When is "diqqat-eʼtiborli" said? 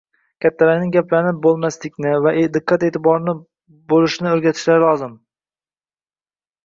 2.57-3.37